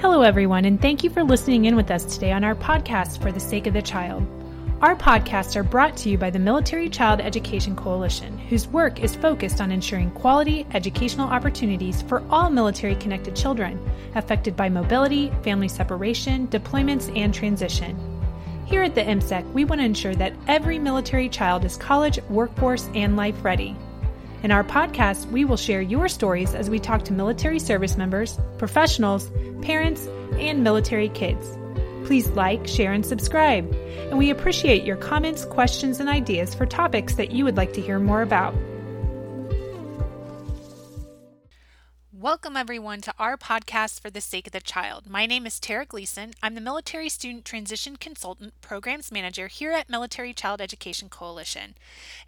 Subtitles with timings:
[0.00, 3.30] Hello, everyone, and thank you for listening in with us today on our podcast for
[3.30, 4.26] the sake of the child.
[4.80, 9.14] Our podcasts are brought to you by the Military Child Education Coalition, whose work is
[9.14, 13.78] focused on ensuring quality educational opportunities for all military connected children
[14.14, 17.94] affected by mobility, family separation, deployments, and transition.
[18.64, 22.88] Here at the MCEC, we want to ensure that every military child is college, workforce,
[22.94, 23.76] and life ready.
[24.42, 28.38] In our podcast, we will share your stories as we talk to military service members,
[28.56, 30.06] professionals, parents,
[30.38, 31.58] and military kids.
[32.06, 33.70] Please like, share, and subscribe.
[34.08, 37.82] And we appreciate your comments, questions, and ideas for topics that you would like to
[37.82, 38.54] hear more about.
[42.20, 45.08] Welcome, everyone, to our podcast for the sake of the child.
[45.08, 46.34] My name is Tara Gleason.
[46.42, 51.76] I'm the Military Student Transition Consultant Programs Manager here at Military Child Education Coalition.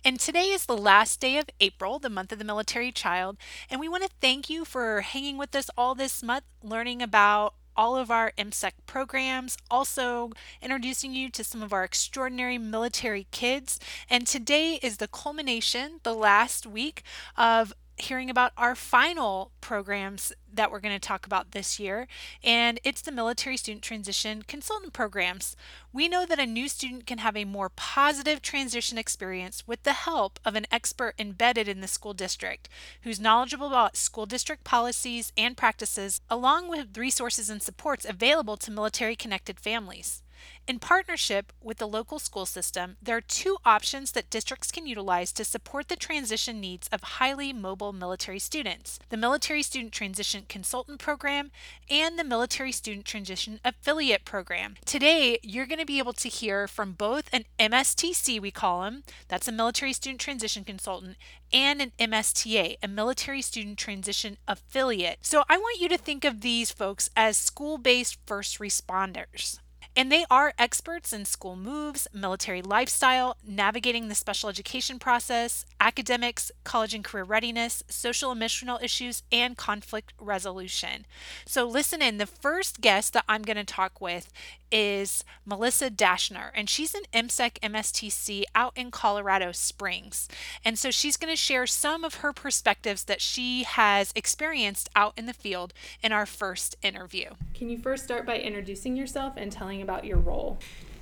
[0.02, 3.37] And today is the last day of April, the month of the military child.
[3.68, 7.52] And we want to thank you for hanging with us all this month, learning about
[7.77, 10.30] all of our MCEC programs, also
[10.63, 13.79] introducing you to some of our extraordinary military kids.
[14.09, 17.02] And today is the culmination, the last week
[17.37, 22.06] of hearing about our final programs that we're going to talk about this year,
[22.42, 25.56] and it's the Military Student Transition Consultant Programs.
[25.92, 29.92] We know that a new student can have a more positive transition experience with the
[29.92, 32.68] help of an expert embedded in the school district
[33.02, 38.70] who's knowledgeable about school district policies and practices, along with resources and supports available to
[38.70, 40.23] military connected families.
[40.66, 45.32] In partnership with the local school system, there are two options that districts can utilize
[45.32, 50.98] to support the transition needs of highly mobile military students the Military Student Transition Consultant
[50.98, 51.51] Program
[51.90, 54.76] and the Military Student Transition Affiliate Program.
[54.85, 59.02] Today, you're going to be able to hear from both an MSTC, we call them,
[59.29, 61.16] that's a Military Student Transition Consultant,
[61.52, 65.19] and an MSTA, a Military Student Transition Affiliate.
[65.22, 69.59] So I want you to think of these folks as school based first responders.
[69.94, 76.50] And they are experts in school moves, military lifestyle, navigating the special education process, academics,
[76.64, 81.04] college and career readiness, social emotional issues, and conflict resolution.
[81.44, 82.16] So, listen in.
[82.16, 84.32] The first guest that I'm going to talk with
[84.72, 90.28] is Melissa Dashner, and she's an MCEC MSTC out in Colorado Springs.
[90.65, 95.12] And so she's going to share some of her perspectives that she has experienced out
[95.16, 95.72] in the field
[96.03, 97.31] in our first interview.
[97.55, 100.59] Can you first start by introducing yourself and telling about your role?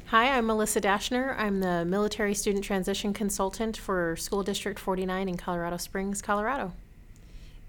[0.07, 1.37] Hi, I'm Melissa Dashner.
[1.39, 6.73] I'm the Military Student Transition Consultant for School District 49 in Colorado Springs, Colorado.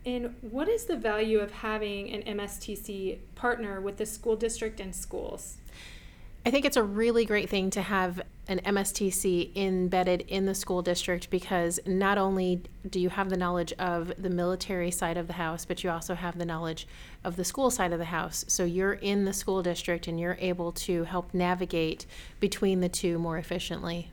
[0.06, 4.96] And what is the value of having an MSTC partner with the school district and
[4.96, 5.58] schools?
[6.44, 10.82] I think it's a really great thing to have an MSTC embedded in the school
[10.82, 15.34] district because not only do you have the knowledge of the military side of the
[15.34, 16.88] house, but you also have the knowledge
[17.24, 18.44] of the school side of the house.
[18.48, 22.08] So you're in the school district and you're able to help navigate
[22.40, 24.10] between the two more efficiently.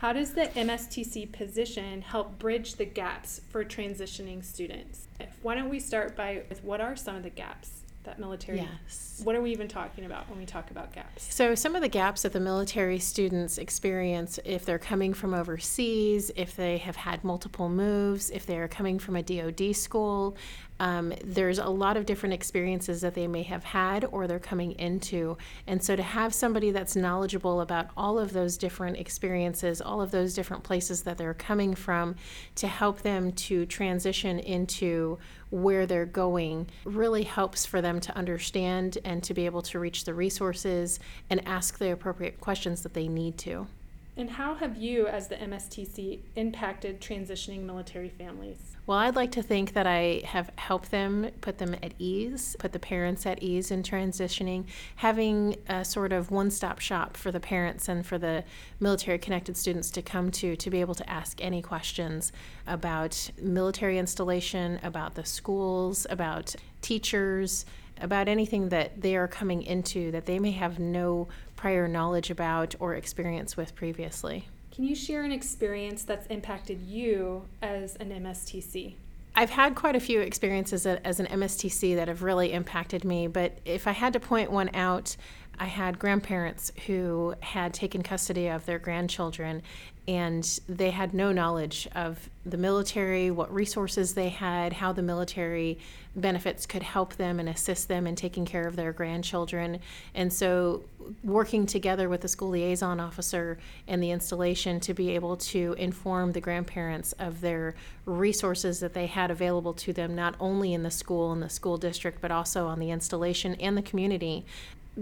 [0.00, 5.08] How does the MSTC position help bridge the gaps for transitioning students?
[5.42, 7.80] Why don't we start by with what are some of the gaps?
[8.04, 11.54] that military yes what are we even talking about when we talk about gaps so
[11.54, 16.56] some of the gaps that the military students experience if they're coming from overseas if
[16.56, 20.34] they have had multiple moves if they're coming from a dod school
[20.80, 24.72] um, there's a lot of different experiences that they may have had or they're coming
[24.72, 25.36] into.
[25.66, 30.10] And so to have somebody that's knowledgeable about all of those different experiences, all of
[30.10, 32.16] those different places that they're coming from,
[32.56, 35.18] to help them to transition into
[35.50, 40.04] where they're going really helps for them to understand and to be able to reach
[40.04, 40.98] the resources
[41.28, 43.66] and ask the appropriate questions that they need to.
[44.16, 48.58] And how have you, as the MSTC, impacted transitioning military families?
[48.86, 52.72] Well, I'd like to think that I have helped them, put them at ease, put
[52.72, 54.64] the parents at ease in transitioning,
[54.96, 58.42] having a sort of one stop shop for the parents and for the
[58.80, 62.32] military connected students to come to to be able to ask any questions
[62.66, 67.64] about military installation, about the schools, about teachers,
[68.00, 72.74] about anything that they are coming into that they may have no prior knowledge about
[72.80, 74.48] or experience with previously.
[74.72, 78.94] Can you share an experience that's impacted you as an MSTC?
[79.34, 83.58] I've had quite a few experiences as an MSTC that have really impacted me, but
[83.64, 85.16] if I had to point one out,
[85.58, 89.62] I had grandparents who had taken custody of their grandchildren
[90.10, 95.78] and they had no knowledge of the military, what resources they had, how the military
[96.16, 99.78] benefits could help them and assist them in taking care of their grandchildren.
[100.12, 100.82] And so,
[101.22, 106.32] working together with the school liaison officer and the installation to be able to inform
[106.32, 110.90] the grandparents of their resources that they had available to them, not only in the
[110.90, 114.44] school and the school district, but also on the installation and the community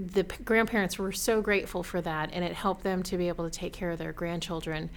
[0.07, 3.49] the p- grandparents were so grateful for that, and it helped them to be able
[3.49, 4.91] to take care of their grandchildren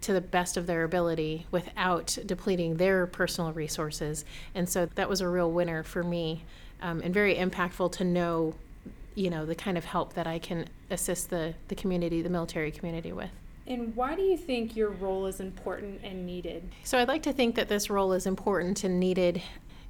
[0.00, 4.24] to the best of their ability without depleting their personal resources.
[4.54, 6.44] And so that was a real winner for me,
[6.80, 8.54] um, and very impactful to know,
[9.14, 12.70] you know, the kind of help that I can assist the the community, the military
[12.70, 13.30] community with.
[13.66, 16.70] And why do you think your role is important and needed?
[16.84, 19.42] So I'd like to think that this role is important and needed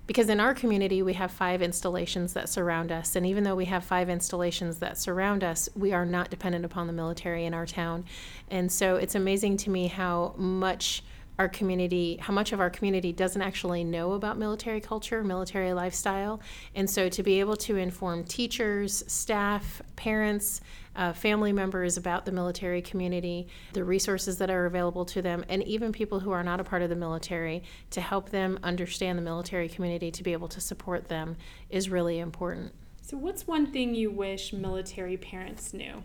[0.06, 3.64] because in our community we have five installations that surround us and even though we
[3.64, 7.66] have five installations that surround us we are not dependent upon the military in our
[7.66, 8.04] town
[8.50, 11.02] and so it's amazing to me how much
[11.38, 16.40] our community, how much of our community doesn't actually know about military culture, military lifestyle.
[16.74, 20.60] And so to be able to inform teachers, staff, parents,
[20.96, 25.62] uh, family members about the military community, the resources that are available to them, and
[25.64, 29.22] even people who are not a part of the military to help them understand the
[29.22, 31.36] military community to be able to support them
[31.70, 32.72] is really important.
[33.02, 36.02] So, what's one thing you wish military parents knew?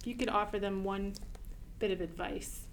[0.00, 1.14] If you could offer them one
[1.78, 2.68] bit of advice.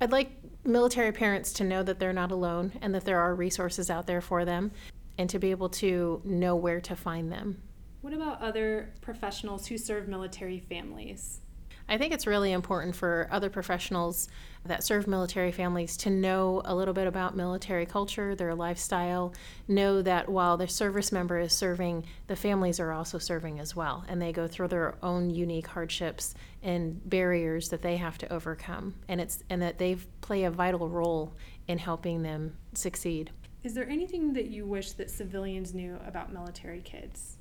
[0.00, 0.32] I'd like
[0.64, 4.20] military parents to know that they're not alone and that there are resources out there
[4.20, 4.72] for them
[5.16, 7.62] and to be able to know where to find them.
[8.02, 11.40] What about other professionals who serve military families?
[11.88, 14.28] I think it's really important for other professionals
[14.64, 19.34] that serve military families to know a little bit about military culture, their lifestyle,
[19.68, 24.04] know that while the service member is serving, the families are also serving as well.
[24.08, 28.96] And they go through their own unique hardships and barriers that they have to overcome.
[29.06, 31.36] And it's and that they play a vital role
[31.68, 33.30] in helping them succeed.
[33.62, 37.38] Is there anything that you wish that civilians knew about military kids?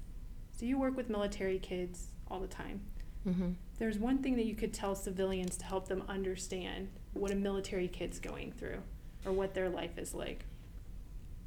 [0.62, 2.82] So you work with military kids all the time.
[3.28, 3.54] Mm-hmm.
[3.80, 7.88] There's one thing that you could tell civilians to help them understand what a military
[7.88, 8.78] kid's going through
[9.26, 10.46] or what their life is like.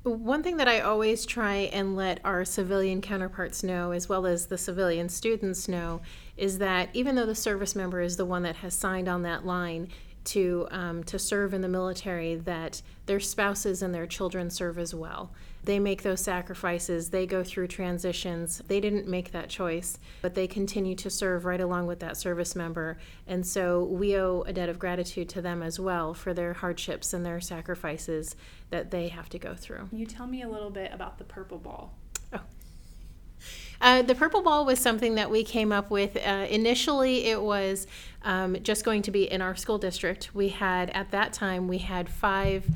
[0.03, 4.47] One thing that I always try and let our civilian counterparts know, as well as
[4.47, 6.01] the civilian students know,
[6.37, 9.47] is that even though the service member is the one that has signed on that
[9.47, 9.91] line,
[10.25, 14.95] to um, to serve in the military that their spouses and their children serve as
[14.95, 15.31] well.
[15.65, 17.09] They make those sacrifices.
[17.09, 18.63] They go through transitions.
[18.69, 22.55] They didn't make that choice, but they continue to serve right along with that service
[22.55, 22.99] member.
[23.27, 27.15] And so we owe a debt of gratitude to them as well for their hardships
[27.15, 28.37] and their sacrifices
[28.71, 29.87] that they have to go through.
[29.89, 31.95] Can you tell me a little bit about the purple ball?
[33.81, 36.17] Uh, the purple ball was something that we came up with.
[36.17, 37.87] Uh, initially, it was
[38.25, 40.35] um, just going to be in our school district.
[40.35, 42.67] We had, at that time, we had five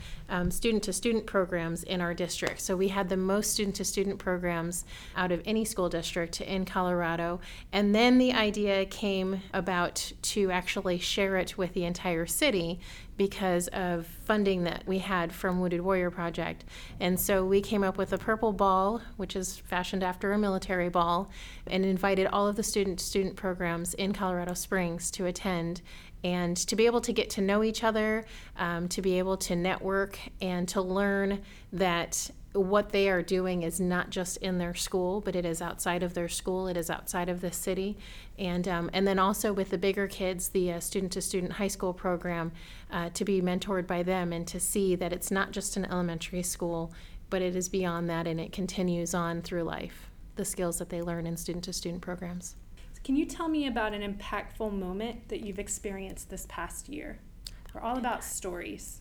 [0.50, 2.60] student to student programs in our district.
[2.60, 4.84] So we had the most student to student programs
[5.16, 7.40] out of any school district in Colorado.
[7.72, 12.78] And then the idea came about to actually share it with the entire city
[13.16, 16.64] because of funding that we had from Wounded Warrior Project.
[17.00, 20.88] And so we came up with a purple ball, which is fashioned after a military
[20.88, 21.28] ball,
[21.66, 25.82] and invited all of the student to student programs in Colorado Springs to attend
[26.24, 28.24] and to be able to get to know each other,
[28.56, 31.40] um, to be able to network, and to learn
[31.72, 36.02] that what they are doing is not just in their school, but it is outside
[36.02, 36.66] of their school.
[36.66, 37.96] It is outside of the city,
[38.36, 41.92] and um, and then also with the bigger kids, the student to student high school
[41.92, 42.50] program,
[42.90, 46.42] uh, to be mentored by them and to see that it's not just an elementary
[46.42, 46.92] school,
[47.30, 50.10] but it is beyond that, and it continues on through life.
[50.34, 52.56] The skills that they learn in student to student programs.
[53.04, 57.18] Can you tell me about an impactful moment that you've experienced this past year?
[57.74, 59.00] We're all about stories.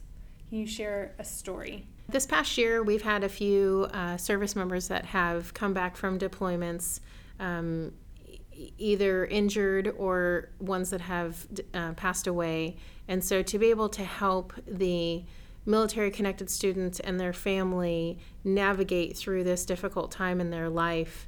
[0.49, 1.87] Can you share a story?
[2.09, 6.17] This past year, we've had a few uh, service members that have come back from
[6.17, 7.01] deployments,
[7.39, 7.91] um,
[8.77, 12.77] either injured or ones that have uh, passed away.
[13.07, 15.23] And so to be able to help the
[15.65, 21.27] military connected students and their family navigate through this difficult time in their life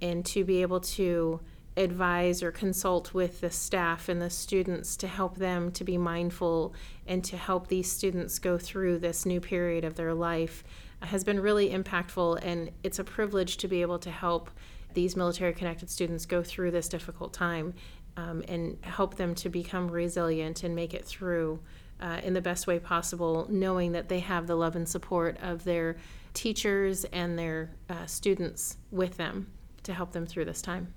[0.00, 1.40] and to be able to
[1.76, 6.72] advise or consult with the staff and the students to help them to be mindful
[7.06, 10.62] and to help these students go through this new period of their life
[11.02, 14.50] has been really impactful and it's a privilege to be able to help
[14.94, 17.74] these military connected students go through this difficult time
[18.16, 21.58] um, and help them to become resilient and make it through
[22.00, 25.64] uh, in the best way possible knowing that they have the love and support of
[25.64, 25.96] their
[26.32, 29.50] teachers and their uh, students with them
[29.82, 30.92] to help them through this time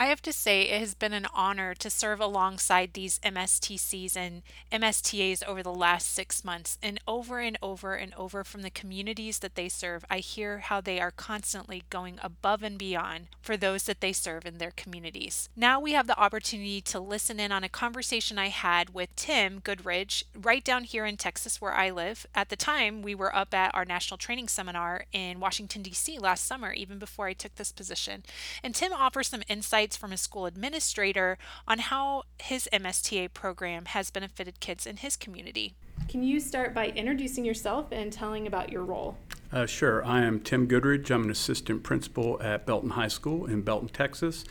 [0.00, 4.42] I have to say, it has been an honor to serve alongside these MSTCs and
[4.70, 6.78] MSTAs over the last six months.
[6.80, 10.80] And over and over and over from the communities that they serve, I hear how
[10.80, 15.48] they are constantly going above and beyond for those that they serve in their communities.
[15.56, 19.60] Now we have the opportunity to listen in on a conversation I had with Tim
[19.60, 22.24] Goodridge, right down here in Texas where I live.
[22.36, 26.20] At the time, we were up at our national training seminar in Washington, D.C.
[26.20, 28.22] last summer, even before I took this position.
[28.62, 33.86] And Tim offers some insights insights from a school administrator on how his MSTA program
[33.86, 35.74] has benefited kids in his community.
[36.08, 39.16] Can you start by introducing yourself and telling about your role?
[39.50, 40.04] Uh, sure.
[40.04, 41.10] I am Tim Goodridge.
[41.10, 44.44] I'm an assistant principal at Belton High School in Belton, Texas.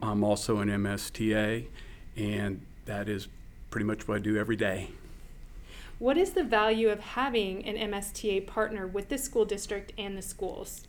[0.00, 1.66] I'm also an MSTA,
[2.16, 3.26] and that is
[3.70, 4.90] pretty much what I do every day.
[5.98, 10.22] What is the value of having an MSTA partner with the school district and the
[10.22, 10.86] schools?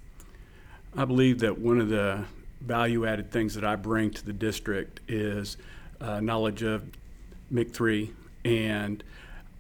[0.96, 2.26] I believe that one of the
[2.62, 5.58] value added things that I bring to the district is
[6.02, 6.84] uh, knowledge of
[7.50, 8.12] MIC 3
[8.44, 9.04] and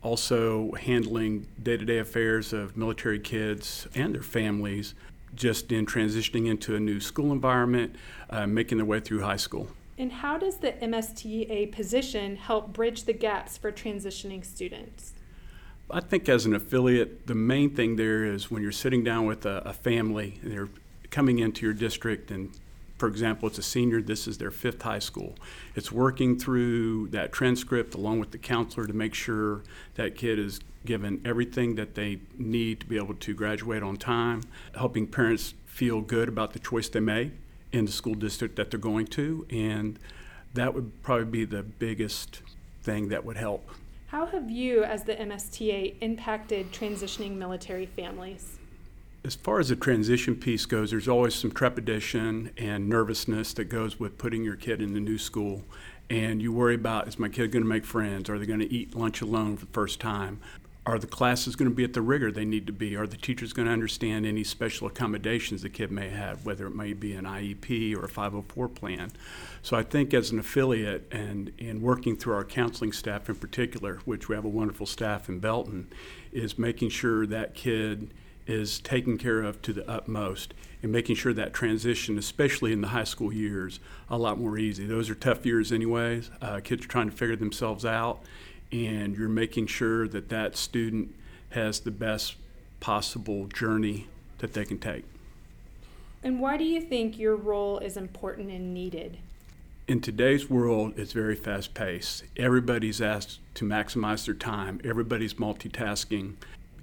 [0.02, 4.94] also handling day to day affairs of military kids and their families
[5.36, 7.96] just in transitioning into a new school environment,
[8.30, 9.68] uh, making their way through high school.
[9.98, 15.14] And how does the MSTA position help bridge the gaps for transitioning students?
[15.90, 19.46] I think as an affiliate, the main thing there is when you're sitting down with
[19.46, 20.70] a, a family, they're
[21.12, 22.52] coming into your district and
[22.98, 25.36] for example, it's a senior, this is their fifth high school.
[25.75, 29.64] It's working through that transcript along with the counselor to make sure
[29.96, 34.42] that kid is given everything that they need to be able to graduate on time,
[34.75, 37.32] helping parents feel good about the choice they made
[37.72, 40.00] in the school district that they're going to, and
[40.54, 42.42] that would probably be the biggest
[42.84, 43.70] thing that would help.
[44.08, 48.60] How have you, as the MSTA, impacted transitioning military families?
[49.25, 54.00] As far as the transition piece goes, there's always some trepidation and nervousness that goes
[54.00, 55.63] with putting your kid in the new school.
[56.12, 58.29] And you worry about is my kid going to make friends?
[58.29, 60.39] Are they going to eat lunch alone for the first time?
[60.86, 62.96] Are the classes going to be at the rigor they need to be?
[62.96, 66.75] Are the teachers going to understand any special accommodations the kid may have, whether it
[66.75, 69.12] may be an IEP or a 504 plan?
[69.63, 74.01] So I think as an affiliate and in working through our counseling staff in particular,
[74.05, 75.88] which we have a wonderful staff in Belton,
[76.32, 78.12] is making sure that kid
[78.48, 82.90] is taken care of to the utmost and making sure that transition, especially in the
[82.90, 84.86] high school years, a lot more easy.
[84.86, 86.30] Those are tough years, anyways.
[86.42, 88.22] Uh, kids are trying to figure themselves out,
[88.72, 91.16] and you're making sure that that student
[91.50, 92.36] has the best
[92.80, 94.08] possible journey
[94.40, 95.06] that they can take.
[96.22, 99.18] And why do you think your role is important and needed?
[99.88, 102.24] In today's world, it's very fast paced.
[102.38, 106.34] Everybody's asked to maximize their time, everybody's multitasking.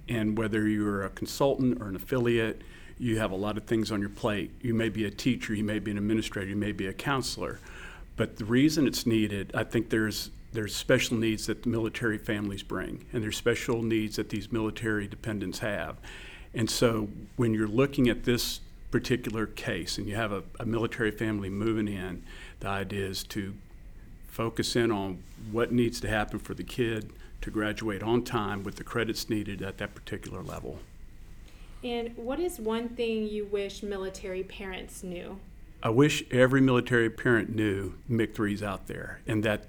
[0.09, 2.61] And whether you're a consultant or an affiliate,
[2.97, 4.51] you have a lot of things on your plate.
[4.61, 7.59] You may be a teacher, you may be an administrator, you may be a counselor.
[8.15, 12.61] But the reason it's needed, I think there's there's special needs that the military families
[12.61, 15.97] bring, and there's special needs that these military dependents have.
[16.53, 18.59] And so when you're looking at this
[18.91, 22.21] particular case and you have a, a military family moving in,
[22.59, 23.55] the idea is to
[24.27, 27.11] focus in on what needs to happen for the kid
[27.43, 30.79] to graduate on time with the credits needed at that particular level.
[31.83, 35.39] And what is one thing you wish military parents knew?
[35.83, 39.65] I wish every military parent knew MIC 3's out there and that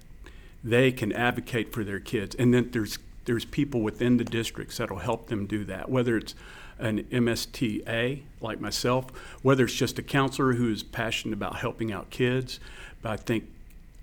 [0.62, 4.99] they can advocate for their kids and that there's there's people within the districts that'll
[4.99, 6.35] help them do that, whether it's
[6.78, 9.07] an MSTA like myself,
[9.40, 12.61] whether it's just a counselor who is passionate about helping out kids.
[13.00, 13.49] But I think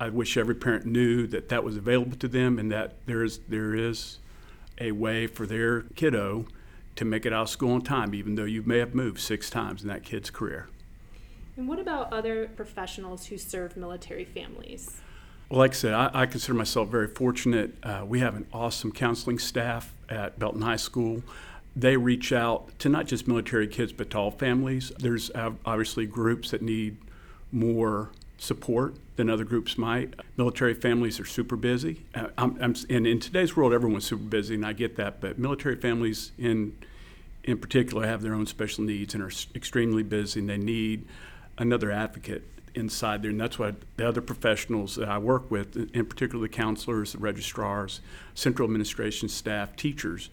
[0.01, 3.39] I wish every parent knew that that was available to them and that there is
[3.47, 4.17] there is
[4.79, 6.47] a way for their kiddo
[6.95, 9.51] to make it out of school on time, even though you may have moved six
[9.51, 10.69] times in that kid's career.
[11.55, 15.01] And what about other professionals who serve military families?
[15.49, 17.75] Well, like I said, I, I consider myself very fortunate.
[17.83, 21.21] Uh, we have an awesome counseling staff at Belton High School.
[21.75, 24.91] They reach out to not just military kids, but to all families.
[24.97, 26.97] There's obviously groups that need
[27.51, 28.09] more
[28.41, 30.15] support than other groups might.
[30.35, 32.03] Military families are super busy.
[32.15, 35.21] Uh, I'm, I'm, and in today's world, everyone's super busy, and I get that.
[35.21, 36.75] But military families, in
[37.43, 41.05] in particular, have their own special needs and are extremely busy, and they need
[41.57, 42.43] another advocate
[42.73, 43.29] inside there.
[43.29, 47.19] And that's why the other professionals that I work with, in particular the counselors, the
[47.19, 48.01] registrars,
[48.33, 50.29] central administration staff, teachers,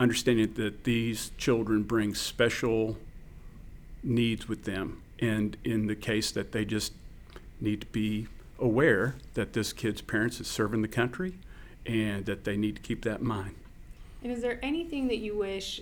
[0.00, 2.96] understanding that these children bring special
[4.02, 5.00] needs with them.
[5.20, 6.92] And in the case that they just
[7.62, 8.26] need to be
[8.58, 11.34] aware that this kid's parents is serving the country
[11.86, 13.54] and that they need to keep that in mind.
[14.22, 15.80] And is there anything that you wish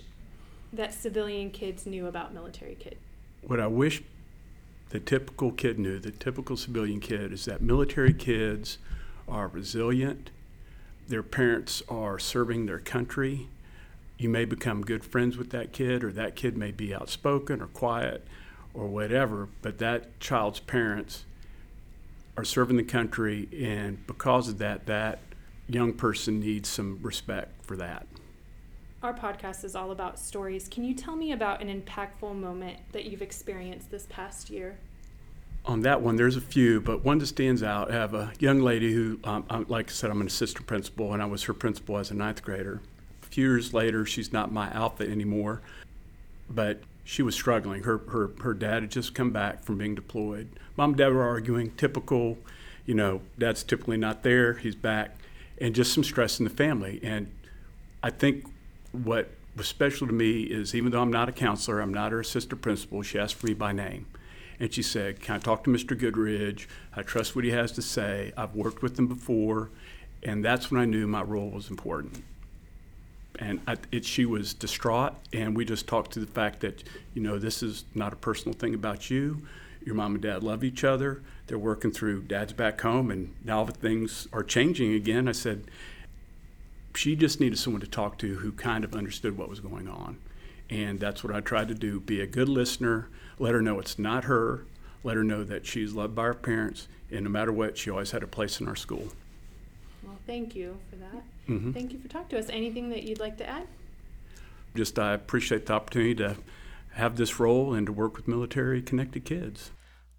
[0.73, 2.95] that civilian kids knew about military kids?
[3.41, 4.01] What I wish
[4.89, 8.77] the typical kid knew, the typical civilian kid, is that military kids
[9.27, 10.31] are resilient.
[11.07, 13.47] Their parents are serving their country.
[14.17, 17.67] You may become good friends with that kid, or that kid may be outspoken or
[17.67, 18.27] quiet
[18.73, 21.25] or whatever, but that child's parents
[22.37, 25.19] are serving the country, and because of that, that
[25.67, 28.07] young person needs some respect for that.
[29.03, 30.67] Our podcast is all about stories.
[30.67, 34.77] Can you tell me about an impactful moment that you've experienced this past year?
[35.65, 37.91] On that one, there's a few, but one that stands out.
[37.91, 41.21] I have a young lady who, um, like I said, I'm an assistant principal, and
[41.21, 42.81] I was her principal as a ninth grader.
[43.23, 45.61] A few years later, she's not my alpha anymore,
[46.49, 47.83] but she was struggling.
[47.83, 50.47] Her, her, her dad had just come back from being deployed.
[50.77, 52.37] Mom and dad were arguing, typical,
[52.85, 55.17] you know, dad's typically not there, he's back,
[55.59, 57.01] and just some stress in the family.
[57.03, 57.29] And
[58.01, 58.45] I think
[58.93, 62.21] what was special to me is even though I'm not a counselor, I'm not her
[62.21, 64.05] assistant principal, she asked for me by name.
[64.57, 65.99] And she said, Can I talk to Mr.
[65.99, 66.65] Goodridge?
[66.95, 68.31] I trust what he has to say.
[68.37, 69.69] I've worked with him before.
[70.23, 72.23] And that's when I knew my role was important
[73.39, 75.13] and I, it, she was distraught.
[75.33, 76.83] And we just talked to the fact that
[77.13, 79.41] you know this is not a personal thing about you.
[79.83, 81.23] Your mom and dad love each other.
[81.47, 82.23] They're working through.
[82.23, 85.27] Dad's back home, and now that things are changing again.
[85.27, 85.65] I said
[86.95, 90.17] she just needed someone to talk to who kind of understood what was going on,
[90.69, 93.09] and that's what I tried to do: be a good listener,
[93.39, 94.65] let her know it's not her,
[95.03, 98.11] let her know that she's loved by her parents, and no matter what, she always
[98.11, 99.07] had a place in our school.
[100.27, 101.23] Thank you for that.
[101.49, 101.71] Mm-hmm.
[101.71, 102.49] Thank you for talking to us.
[102.49, 103.67] Anything that you'd like to add?
[104.75, 106.37] Just I appreciate the opportunity to
[106.93, 109.71] have this role and to work with military connected kids.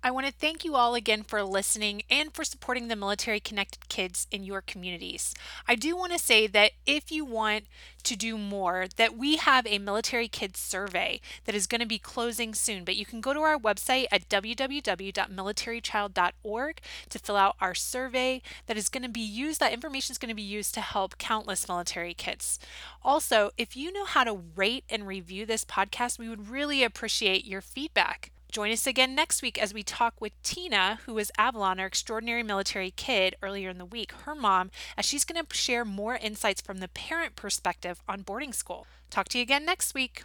[0.05, 3.89] I want to thank you all again for listening and for supporting the military connected
[3.89, 5.33] kids in your communities.
[5.69, 7.67] I do want to say that if you want
[8.03, 12.01] to do more, that we have a military kids survey that is going to be
[12.01, 17.75] closing soon, but you can go to our website at www.militarychild.org to fill out our
[17.75, 20.81] survey that is going to be used that information is going to be used to
[20.81, 22.59] help countless military kids.
[23.05, 27.45] Also, if you know how to rate and review this podcast, we would really appreciate
[27.45, 28.33] your feedback.
[28.53, 32.43] Join us again next week as we talk with Tina, who is Avalon, our extraordinary
[32.43, 36.61] military kid, earlier in the week, her mom, as she's going to share more insights
[36.61, 38.87] from the parent perspective on boarding school.
[39.09, 40.25] Talk to you again next week.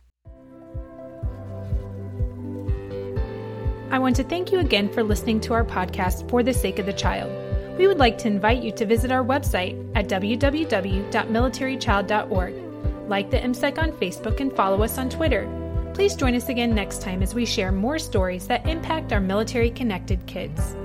[3.92, 6.86] I want to thank you again for listening to our podcast for the sake of
[6.86, 7.32] the child.
[7.78, 12.54] We would like to invite you to visit our website at www.militarychild.org.
[13.08, 15.67] Like the MCEC on Facebook and follow us on Twitter.
[15.98, 19.72] Please join us again next time as we share more stories that impact our military
[19.72, 20.76] connected kids.